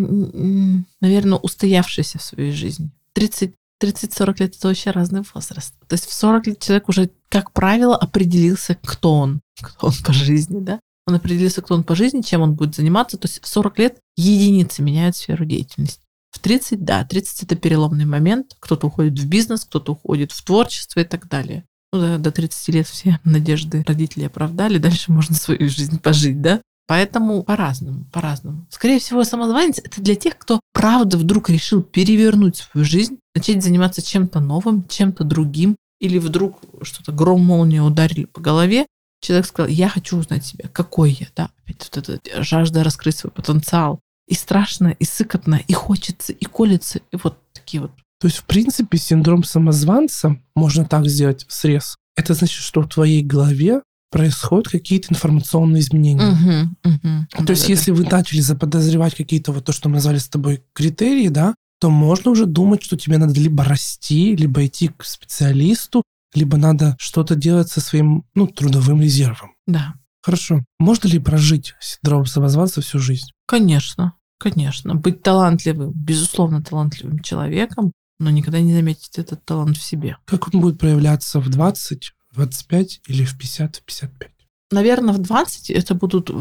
[1.01, 2.89] наверное, устоявшиеся в своей жизни.
[3.13, 3.53] 30
[3.83, 5.73] 30-40 лет это вообще разный возраст.
[5.87, 10.13] То есть в 40 лет человек уже, как правило, определился, кто он, кто он по
[10.13, 10.79] жизни, да?
[11.05, 13.17] Он определился, кто он по жизни, чем он будет заниматься.
[13.17, 16.01] То есть в 40 лет единицы меняют сферу деятельности.
[16.31, 18.55] В 30, да, 30 это переломный момент.
[18.59, 21.65] Кто-то уходит в бизнес, кто-то уходит в творчество и так далее.
[21.93, 26.59] Ну, да, до 30 лет все надежды родителей оправдали, дальше можно свою жизнь пожить, да?
[26.87, 28.65] Поэтому по-разному, по-разному.
[28.69, 34.01] Скорее всего, самозванец— это для тех, кто правда вдруг решил перевернуть свою жизнь, начать заниматься
[34.01, 38.87] чем-то новым, чем-то другим, или вдруг что-то гром молния ударили по голове,
[39.21, 43.31] человек сказал, я хочу узнать себя, какой я, да, опять вот эта жажда раскрыть свой
[43.31, 43.99] потенциал.
[44.27, 47.91] И страшно, и сыкотно, и хочется, и колется, и вот такие вот.
[48.19, 53.23] То есть, в принципе, синдром самозванца, можно так сделать срез, это значит, что в твоей
[53.23, 56.69] голове происходят какие-то информационные изменения.
[56.83, 57.45] Угу, угу.
[57.45, 61.29] То есть, если вы начали заподозревать какие-то вот то, что мы назвали с тобой критерии,
[61.29, 66.57] да, то можно уже думать, что тебе надо либо расти, либо идти к специалисту, либо
[66.57, 69.51] надо что-то делать со своим, ну, трудовым резервом.
[69.67, 70.63] Да, Хорошо.
[70.79, 73.27] Можно ли прожить синдром самозванца всю жизнь?
[73.45, 74.95] конечно, конечно.
[74.95, 77.91] Быть талантливым, безусловно, талантливым человеком,
[78.23, 80.17] но никогда не заметить этот талант в себе.
[80.25, 84.31] Как он будет проявляться в 20, 25 или в 50, в 55?
[84.71, 86.33] Наверное, в 20 это будут э,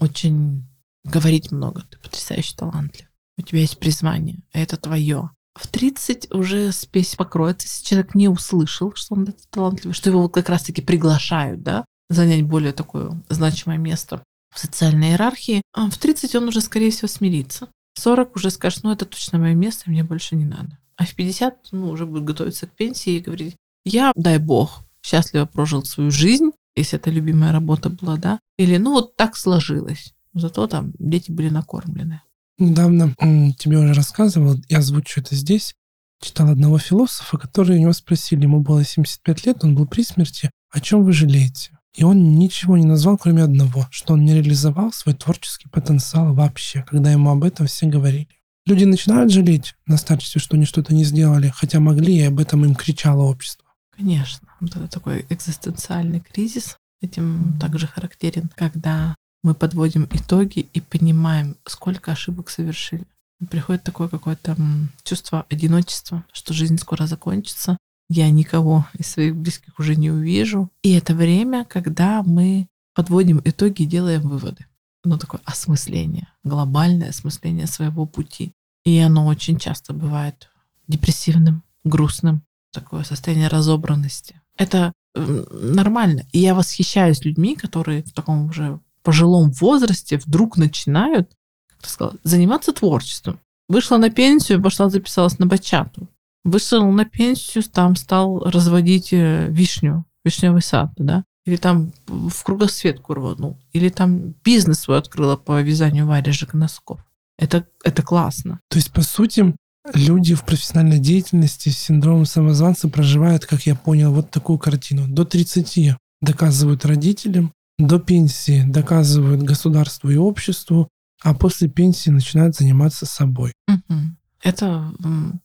[0.00, 0.64] очень
[1.04, 1.82] говорить много.
[1.90, 3.08] Ты потрясающе талантлив.
[3.38, 5.30] У тебя есть призвание, это твое.
[5.54, 10.22] В 30 уже спесь покроется, если человек не услышал, что он это талантливый, что его
[10.22, 14.22] вот как раз-таки приглашают, да, занять более такое значимое место
[14.54, 15.62] в социальной иерархии.
[15.72, 17.68] А в 30 он уже, скорее всего, смирится.
[17.94, 20.78] В 40 уже скажет, ну, это точно мое место, мне больше не надо.
[21.00, 25.46] А в 50, ну, уже будет готовиться к пенсии и говорить, я, дай бог, счастливо
[25.46, 30.12] прожил свою жизнь, если это любимая работа была, да, или, ну, вот так сложилось.
[30.34, 32.20] Зато там дети были накормлены.
[32.58, 33.14] Недавно
[33.58, 35.74] тебе уже рассказывал, я озвучу это здесь,
[36.20, 40.50] читал одного философа, который у него спросили, ему было 75 лет, он был при смерти,
[40.70, 41.78] о чем вы жалеете?
[41.94, 46.84] И он ничего не назвал, кроме одного, что он не реализовал свой творческий потенциал вообще,
[46.86, 48.28] когда ему об этом все говорили.
[48.66, 52.64] Люди начинают жалеть на старости, что они что-то не сделали, хотя могли, и об этом
[52.64, 53.66] им кричало общество.
[53.96, 56.76] Конечно, это такой экзистенциальный кризис.
[57.02, 63.06] Этим также характерен, когда мы подводим итоги и понимаем, сколько ошибок совершили.
[63.50, 64.56] Приходит такое какое-то
[65.02, 67.78] чувство одиночества, что жизнь скоро закончится,
[68.10, 70.68] я никого из своих близких уже не увижу.
[70.82, 74.66] И это время, когда мы подводим итоги и делаем выводы.
[75.04, 78.52] Ну, такое осмысление, глобальное осмысление своего пути.
[78.84, 80.50] И оно очень часто бывает
[80.88, 84.40] депрессивным, грустным, такое состояние разобранности.
[84.56, 86.26] Это нормально.
[86.32, 91.30] И я восхищаюсь людьми, которые в таком уже пожилом возрасте вдруг начинают,
[91.68, 93.40] как ты сказала, заниматься творчеством.
[93.68, 96.08] Вышла на пенсию, пошла записалась на бачату.
[96.44, 101.24] Вышел на пенсию, там стал разводить э, вишню, вишневый сад, да?
[101.46, 103.58] Или там в кругосветку рванул.
[103.72, 107.00] Или там бизнес свой открыла по вязанию варежек и носков.
[107.38, 108.60] Это, это классно.
[108.68, 109.54] То есть, по сути,
[109.94, 115.08] люди в профессиональной деятельности с синдромом самозванца проживают, как я понял, вот такую картину.
[115.08, 120.88] До 30 доказывают родителям, до пенсии доказывают государству и обществу,
[121.22, 123.52] а после пенсии начинают заниматься собой.
[123.66, 124.18] Мгм.
[124.42, 124.92] Это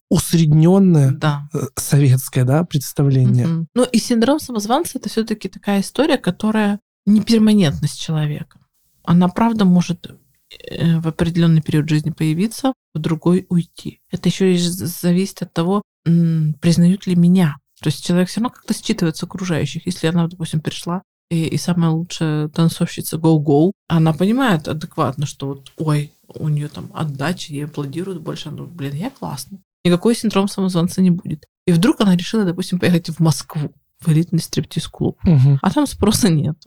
[0.10, 1.50] Усредненное да.
[1.54, 3.48] э, советское да, представление.
[3.48, 3.68] Мгм.
[3.76, 8.60] Ну и синдром самозванца это все-таки такая история, которая не перманентность человека.
[9.04, 10.08] Она правда может
[10.70, 14.00] э, в определенный период жизни появиться, в другой уйти.
[14.10, 17.58] Это еще и зависит от того, признают ли меня.
[17.82, 19.86] То есть человек все равно как-то считывает с окружающих.
[19.86, 25.72] Если она, допустим, пришла и, и самая лучшая танцовщица go-go, она понимает адекватно, что вот,
[25.78, 29.60] ой, у нее там отдача, ей аплодируют больше, ну, блин, я классно.
[29.84, 31.46] Никакой синдром самозванца не будет.
[31.68, 35.18] И вдруг она решила, допустим, поехать в Москву, в элитный стриптиз-клуб.
[35.24, 35.60] Мгм.
[35.62, 36.58] А там спроса нет.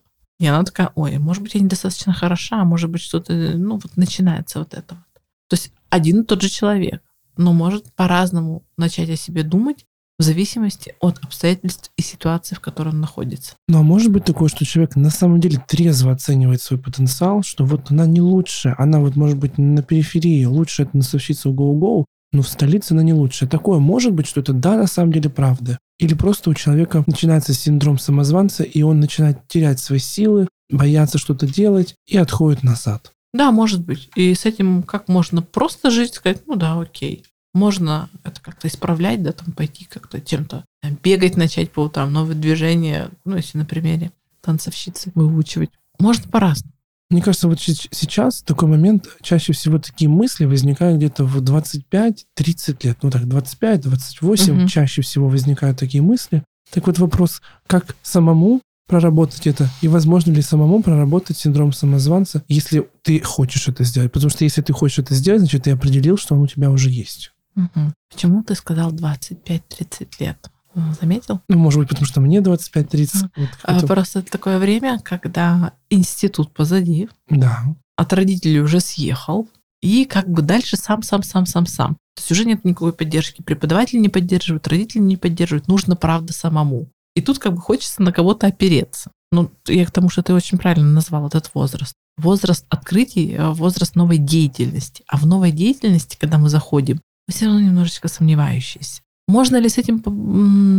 [0.41, 3.97] И она такая, ой, может быть, я недостаточно хороша, а может быть, что-то, ну, вот
[3.97, 5.23] начинается вот это вот.
[5.49, 7.03] То есть один и тот же человек,
[7.37, 9.85] но может по-разному начать о себе думать
[10.19, 13.55] в зависимости от обстоятельств и ситуации, в которой он находится.
[13.69, 17.65] Ну а может быть такое, что человек на самом деле трезво оценивает свой потенциал, что
[17.65, 22.05] вот она не лучшая, она вот может быть на периферии, лучше это насовщица в гоу-гоу,
[22.33, 23.49] но в столице она не лучшая.
[23.49, 25.79] Такое может быть, что это да, на самом деле правда.
[25.99, 31.47] Или просто у человека начинается синдром самозванца, и он начинает терять свои силы, бояться что-то
[31.47, 33.13] делать и отходит назад.
[33.33, 34.11] Да, может быть.
[34.15, 37.25] И с этим как можно просто жить, сказать, ну да, окей.
[37.59, 42.37] Можно это как-то исправлять, да, там пойти как-то чем-то э, бегать начать по утрам, новые
[42.37, 45.71] движения, ну, если на примере танцовщицы выучивать.
[45.99, 46.73] Можно по-разному.
[47.11, 52.99] Мне кажется, вот сейчас такой момент, чаще всего такие мысли возникают где-то в 25-30 лет.
[53.03, 54.69] Ну так, 25-28 Мгм.
[54.69, 56.45] чаще всего возникают такие мысли.
[56.71, 62.89] Так вот вопрос, как самому проработать это, и возможно ли самому проработать синдром самозванца, если
[63.03, 64.13] ты хочешь это сделать.
[64.13, 66.91] Потому что если ты хочешь это сделать, значит, ты определил, что он у тебя уже
[66.91, 67.33] есть.
[67.59, 67.93] Мгм.
[68.11, 70.51] Почему ты сказал 25-30 лет?
[70.75, 71.41] М, Заметил?
[71.49, 73.31] Ну, может быть, потому что мне 25-30.
[73.37, 77.65] Вот А, это- Просто такое время, когда институт позади, Да.
[77.97, 79.49] от родителей уже съехал,
[79.83, 81.95] и как бы дальше сам, сам, сам, сам, сам.
[82.15, 83.43] То есть уже нет никакой поддержки.
[83.43, 85.69] Преподаватели не поддерживают, родители не поддерживают.
[85.69, 86.89] Нужно, правда, самому.
[87.17, 89.11] И тут как бы хочется на кого-то опереться.
[89.33, 91.95] Ну, я к тому, что ты очень правильно назвал этот возраст.
[92.17, 95.05] Возраст открытий, э, возраст новой деятельности.
[95.09, 99.03] А в новой деятельности, когда мы заходим, мы все равно немножечко сомневающиеся.
[99.29, 100.01] Можно ли с этим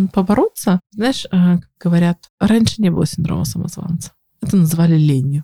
[0.09, 0.79] побороться?
[0.91, 4.12] Знаешь, э, как говорят, раньше не было синдрома самозванца.
[4.41, 5.43] Это называли ленью.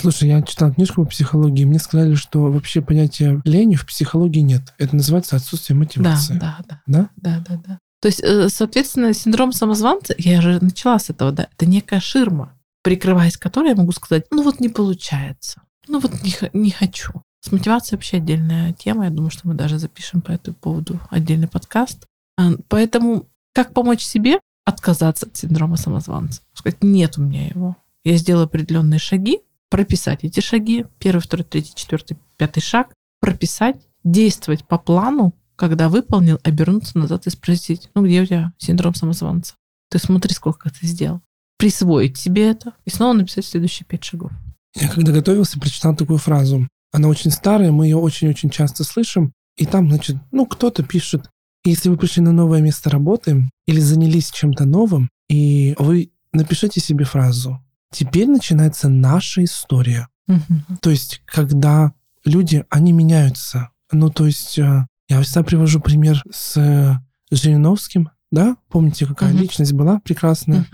[0.00, 4.74] Слушай, я читал книжку по психологии, мне сказали, что вообще понятия лени в психологии нет.
[4.78, 6.34] Это называется отсутствие Да, мотивации.
[6.38, 6.82] да, да.
[6.86, 7.10] Да?
[7.16, 7.78] Да, да, да.
[8.00, 12.54] То есть, э, соответственно, синдром самозванца, я же начала с этого, да, это некая ширма,
[12.82, 17.22] прикрываясь которой я могу сказать, ну вот не получается, ну вот не, не хочу.
[17.40, 21.48] С мотивацией вообще отдельная тема, я думаю, что мы даже запишем по этому поводу отдельный
[21.48, 22.06] подкаст.
[22.36, 26.42] А, Поэтому как помочь себе отказаться от синдрома самозванца?
[26.52, 27.76] Сказать, нет у меня его.
[28.04, 34.64] Я сделаю определенные шаги, прописать эти шаги, первый, второй, третий, четвертый, пятый шаг, прописать, действовать
[34.64, 39.54] по плану, когда выполнил, обернуться назад и спросить, ну где у тебя синдром самозванца?
[39.90, 41.20] Ты смотри, сколько ты сделал.
[41.58, 44.30] Присвоить себе это и снова написать следующие пять шагов.
[44.76, 46.68] Я когда готовился, прочитал такую фразу.
[46.92, 49.32] Она очень старая, мы ее очень-очень часто слышим.
[49.56, 51.30] И там, значит, ну, кто-то пишет,
[51.64, 57.04] если вы пришли на новое место работы или занялись чем-то новым, и вы напишите себе
[57.04, 57.60] фразу
[57.92, 60.08] «Теперь начинается наша история».
[60.26, 60.64] Мгм.
[60.80, 61.92] То есть, когда
[62.24, 63.70] люди, они меняются.
[63.90, 66.96] Ну, то есть, э, я всегда привожу пример с э,
[67.30, 68.56] Жириновским, да?
[68.68, 69.42] Помните, какая Мгм.
[69.42, 70.66] личность была прекрасная,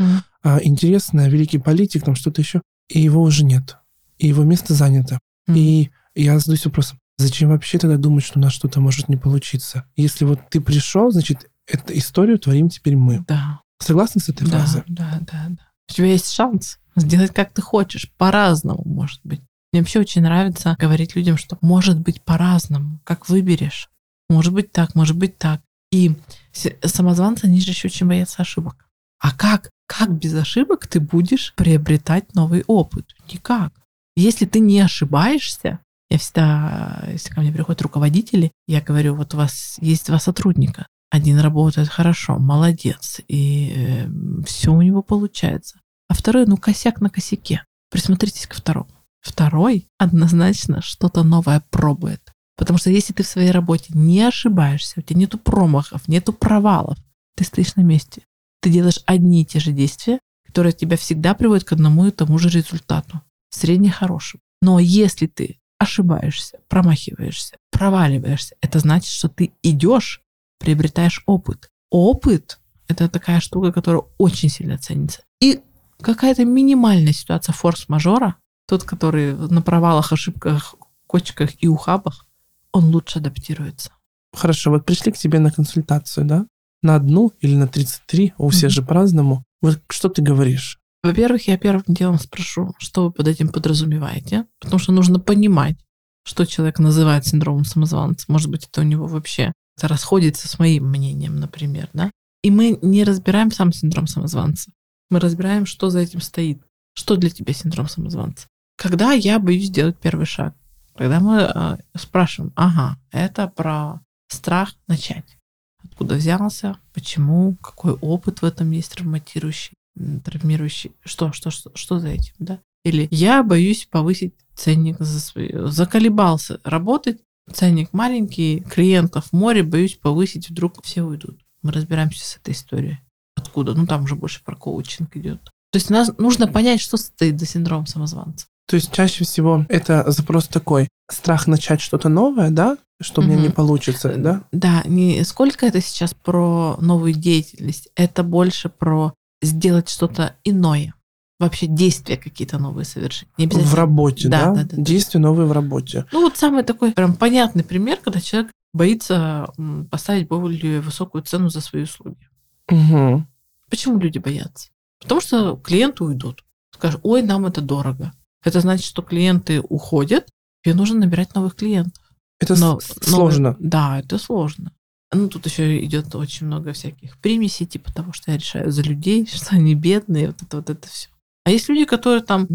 [0.43, 2.61] а, интересная, великий политик, там что-то еще.
[2.89, 3.79] И его уже нет.
[4.19, 5.19] И его место занято.
[5.47, 5.57] Мгм.
[5.57, 9.87] И я задаюсь вопросом, зачем вообще тогда думать, что у нас что-то может не получиться?
[9.97, 13.25] Если вот ты пришел, значит, эту историю творим теперь мы.
[13.27, 14.83] Да, Согласны с этой да, фразой?
[14.87, 15.67] да, да, да.
[15.89, 19.41] У тебя есть шанс сделать как ты хочешь, по-разному, может быть.
[19.73, 23.91] Мне вообще очень нравится говорить людям, что может быть по-разному, как выберешь.
[24.29, 25.61] Может быть так, может быть так.
[25.91, 26.17] И
[26.53, 28.87] самозванцы, они же еще очень боятся ошибок.
[29.21, 29.71] А как?
[29.87, 33.15] Как без ошибок ты будешь приобретать новый опыт?
[33.33, 33.73] Никак.
[34.17, 39.37] Если ты не ошибаешься, я всегда, если ко мне приходят руководители, я говорю, вот у
[39.37, 40.87] вас есть два сотрудника.
[41.11, 44.07] Один работает хорошо, молодец, и
[44.47, 45.81] все у него получается.
[46.09, 47.65] А второй, ну, косяк на косяке.
[47.91, 48.89] Присмотритесь ко второму.
[49.21, 52.21] Второй однозначно что-то новое пробует.
[52.57, 56.99] Потому что если ты в своей работе не ошибаешься, у тебя нету промахов, нету провалов,
[57.37, 58.23] ты стоишь на месте.
[58.61, 62.39] Ты делаешь одни и те же действия, которые тебя всегда приводят к одному и тому
[62.39, 63.23] же результату.
[63.51, 64.41] Средне хорошим.
[64.63, 70.21] Но если ты ошибаешься, промахиваешься, проваливаешься, это значит, что ты идешь,
[70.59, 71.71] приобретаешь опыт.
[71.91, 72.59] Опыт—
[72.89, 75.23] это такая штука, которая очень сильно ценится.
[75.41, 75.61] И
[76.01, 80.75] какая-то минимальная ситуация форс-мажора, тот, который на провалах, ошибках,
[81.07, 82.27] кочках и ухабах,
[82.73, 83.91] он лучше адаптируется.
[84.35, 86.47] Хорошо, вот пришли к тебе на консультацию, да?
[86.83, 88.75] На одну или на 33, у всех mm-hmm.
[88.75, 89.45] же по-разному.
[89.63, 90.81] Вот что ты говоришь?
[91.05, 95.77] Во-первых, я первым делом спрошу, что вы под этим подразумеваете, потому что нужно понимать,
[96.25, 98.25] что человек называет синдромом самозванца.
[98.29, 102.11] Может быть, это у него вообще расходится с моим мнением, например, да?
[102.43, 104.71] И мы не разбираем сам синдром самозванца.
[105.11, 106.63] Мы разбираем, что за этим стоит.
[106.95, 108.49] Что для тебя синдром самозванца?
[108.77, 110.55] Когда я боюсь сделать первый шаг,
[110.97, 115.37] когда мы э, спрашиваем, ага, это про страх начать.
[115.85, 122.09] Откуда взялся, почему, какой опыт в этом есть травматирующий, травмирующий, что, что, что, что за
[122.09, 122.61] этим, да?
[122.85, 127.21] Или я боюсь повысить ценник за свою, заколебался работать,
[127.53, 131.41] ценник маленький, клиентов море, боюсь повысить, вдруг все уйдут.
[131.63, 132.99] Мы разбираемся с этой историей.
[133.37, 133.75] Откуда?
[133.75, 135.43] Ну, там уже больше про коучинг идет.
[135.73, 138.47] То есть нас нужно понять, что стоит за синдром самозванца.
[138.67, 143.37] То есть чаще всего это запрос такой, страх начать что-то новое, да, что у меня
[143.37, 144.45] не получится, да?
[144.53, 149.13] Да, не сколько это сейчас про новую деятельность, это больше про
[149.45, 150.95] сделать что-то иное.
[151.41, 153.29] Вообще действия какие-то новые совершить.
[153.37, 154.53] Не в работе, да?
[154.53, 154.63] да?
[154.63, 155.29] да, да действия да.
[155.29, 156.07] новые в работе.
[156.13, 159.49] Ну вот самый такой прям понятный пример, когда человек боится
[159.91, 162.29] поставить более высокую цену за свои услуги.
[162.71, 163.27] Угу.
[163.69, 164.71] Почему люди боятся?
[165.01, 166.45] Потому что клиенты уйдут.
[166.73, 168.13] Скажут, ой, нам это дорого.
[168.43, 170.29] Это значит, что клиенты уходят,
[170.63, 172.03] тебе нужно набирать новых клиентов.
[172.41, 173.51] Это Но, сложно.
[173.53, 174.73] Новые, да, это сложно.
[175.13, 179.27] Ну, тут еще идет очень много всяких примесей, типа того, что я решаю за людей,
[179.33, 181.09] что они бедные, вот это вот это все.
[181.45, 182.47] А есть люди, которые там,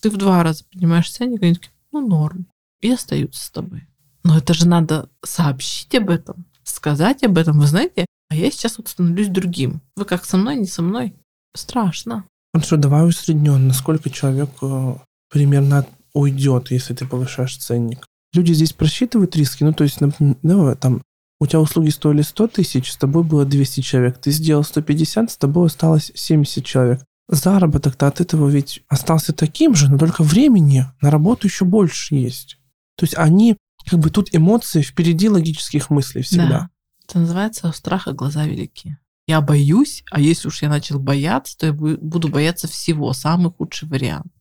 [0.00, 2.46] ты в два раза поднимаешь ценник, они такие, ну, норм,
[2.80, 3.86] и остаются с тобой.
[4.24, 7.58] Но это же надо сообщить об этом, сказать об этом.
[7.60, 9.80] Вы знаете, а я сейчас вот становлюсь другим.
[9.96, 11.14] Вы как со мной, не со мной?
[11.54, 12.24] Страшно.
[12.54, 13.58] Хорошо, давай усредненно.
[13.58, 14.94] Насколько человек э,
[15.30, 18.06] примерно уйдет, если ты повышаешь ценник?
[18.34, 21.02] Люди здесь просчитывают риски, ну, то есть, ну, там,
[21.40, 25.36] у тебя услуги стоили 100 тысяч, с тобой было 200 человек, ты сделал 150, с
[25.36, 27.04] тобой осталось 70 человек.
[27.28, 32.58] Заработок-то от этого ведь остался таким же, но только времени на работу еще больше есть.
[32.96, 33.56] То есть они,
[33.88, 36.48] как бы тут эмоции впереди логических мыслей всегда.
[36.48, 36.70] Да.
[37.06, 38.98] Это называется страха глаза велики.
[39.26, 43.86] Я боюсь, а если уж я начал бояться, то я буду бояться всего, самый худший
[43.86, 44.32] вариант.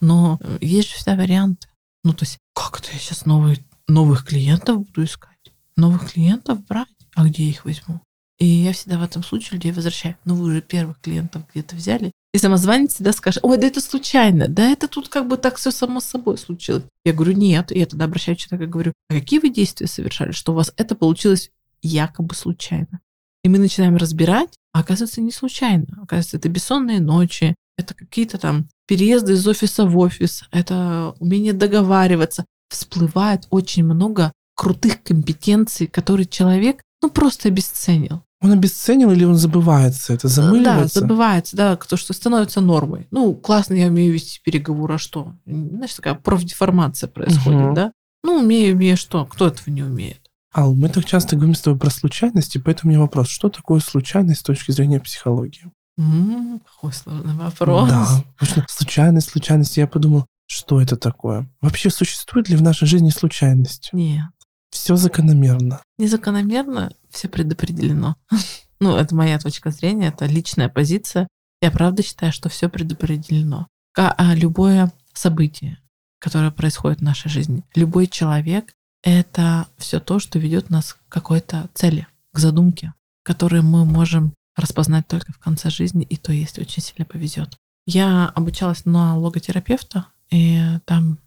[0.00, 1.68] Но э, есть же всегда варианты.
[2.04, 3.58] Ну, то есть, как это я сейчас новые,
[3.88, 5.37] новых клиентов буду искать?
[5.78, 6.88] Новых клиентов брать?
[7.14, 8.00] А где я их возьму?
[8.38, 10.16] И я всегда в этом случае людей возвращаю.
[10.24, 12.10] Ну, вы уже первых клиентов где-то взяли.
[12.34, 15.70] И самозванец всегда скажет, ой, да это случайно, да это тут как бы так все
[15.70, 16.82] само собой случилось.
[17.04, 17.70] Я говорю, нет.
[17.70, 20.72] И я тогда обращаюсь к и говорю, а какие вы действия совершали, что у вас
[20.76, 23.00] это получилось якобы случайно?
[23.44, 25.86] И мы начинаем разбирать, а оказывается, не случайно.
[26.02, 32.44] Оказывается, это бессонные ночи, это какие-то там переезды из офиса в офис, это умение договариваться.
[32.68, 38.24] Всплывает очень много крутых компетенций, которые человек ну просто обесценил.
[38.40, 40.12] Он обесценил или он забывается?
[40.12, 41.00] Это замыливается?
[41.00, 43.06] Да, забывается, да, то, что становится нормой.
[43.12, 45.34] Ну, классно я умею вести переговоры, а что?
[45.46, 47.74] Знаешь, такая профдеформация происходит, угу.
[47.74, 47.92] да?
[48.24, 49.26] Ну, умею, умею что?
[49.26, 50.20] Кто этого не умеет?
[50.54, 53.28] Ал, мы так часто говорим с тобой про случайности, поэтому у меня вопрос.
[53.28, 55.70] Что такое случайность с точки зрения психологии?
[55.98, 57.88] м какой сложный вопрос.
[57.88, 58.06] Да,
[58.38, 59.76] потому что случайность, случайность.
[59.76, 61.48] Я подумал, что это такое?
[61.60, 63.90] Вообще существует ли в нашей жизни случайность?
[63.92, 64.30] Нет.
[64.70, 65.82] Все закономерно.
[65.98, 68.16] Незакономерно, все предопределено.
[68.80, 71.28] ну, это моя точка зрения, это личная позиция.
[71.60, 73.66] Я правда считаю, что все предопределено.
[73.96, 75.78] А любое событие,
[76.20, 81.68] которое происходит в нашей жизни, любой человек это все то, что ведет нас к какой-то
[81.74, 86.82] цели, к задумке, которую мы можем распознать только в конце жизни, и то, если очень
[86.82, 87.56] сильно повезет.
[87.86, 91.18] Я обучалась на логотерапевта, и там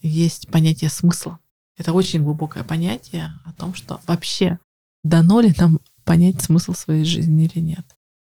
[0.00, 1.38] есть понятие смысла.
[1.82, 4.60] Это очень глубокое понятие о том, что вообще
[5.02, 7.84] дано ли нам понять смысл своей жизни или нет.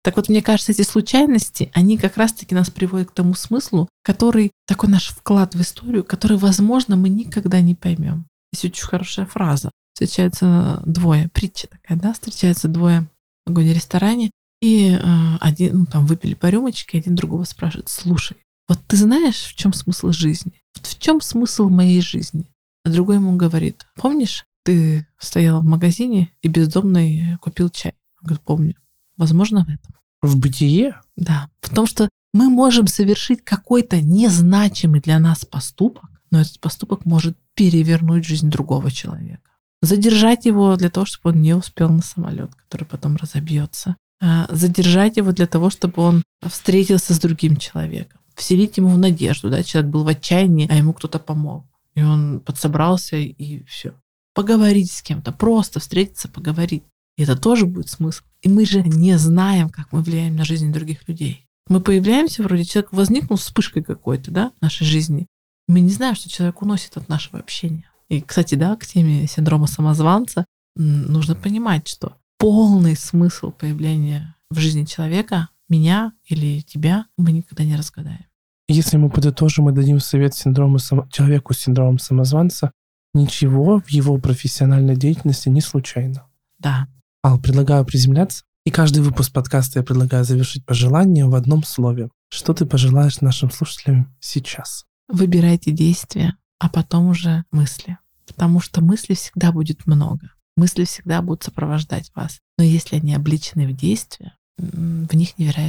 [0.03, 4.51] Так вот, мне кажется, эти случайности, они как раз-таки нас приводят к тому смыслу, который
[4.67, 8.25] такой наш вклад в историю, который, возможно, мы никогда не поймем.
[8.55, 9.71] Есть очень хорошая фраза.
[9.93, 13.07] Встречаются двое, притча такая, да, встречаются двое
[13.45, 14.31] в огонь-ресторане,
[14.63, 19.45] и э, один, ну, там, выпили по рюмочке, один другого спрашивает, слушай, вот ты знаешь,
[19.45, 20.55] в чем смысл жизни?
[20.75, 22.47] Вот в чем смысл моей жизни?
[22.85, 27.95] А другой ему говорит, помнишь, ты стоял в магазине и бездомный купил чай?
[28.21, 28.75] Он говорит, помню.
[29.17, 29.95] Возможно, в этом.
[30.23, 31.01] В бытие?
[31.17, 31.49] Да.
[31.61, 37.37] В том, что мы можем совершить какой-то незначимый для нас поступок, но этот поступок может
[37.55, 39.51] перевернуть жизнь другого человека.
[39.83, 43.97] Задержать его для того, чтобы он не успел на самолет, который потом разобьется.
[44.21, 49.51] а, задержать его для того, чтобы он встретился с другим человеком, вселить ему в надежду,
[49.51, 53.95] да, человек был в отчаянии, а ему кто-то помог, и он подсобрался и все.
[54.35, 56.83] Поговорить с кем-то, просто встретиться, поговорить.
[57.17, 58.25] И это тоже будет смысл.
[58.43, 61.47] И мы же не знаем, как мы влияем на жизнь других людей.
[61.69, 65.27] Мы появляемся, вроде человек возникнул вспышкой какой-то, да, в нашей жизни.
[65.69, 67.89] Мы не знаем, что человек уносит от нашего общения.
[68.09, 70.45] И, кстати, да, к теме синдрома самозванца
[70.77, 77.77] нужно понимать, что полный смысл появления в жизни человека, меня или тебя, мы никогда не
[77.77, 78.27] разгадаем.
[78.69, 81.07] Если мы подытожим и дадим совет синдрому само...
[81.11, 82.73] человеку с синдромом самозванца,
[83.13, 86.27] ничего в его профессиональной деятельности не случайно.
[86.59, 86.89] Да.
[87.25, 88.45] Ал, предлагаю приземляться.
[88.65, 92.09] И каждый выпуск подкаста я предлагаю завершить пожеланием в одном слове.
[92.31, 94.87] Что ты пожелаешь нашим слушателям сейчас?
[95.09, 97.99] Выбирайте действия, а потом уже мысли.
[98.27, 100.31] Потому что мыслей всегда будет много.
[100.57, 102.39] Мысли всегда будут сопровождать вас.
[102.57, 105.63] Но если они обличены в действие, в них невероятно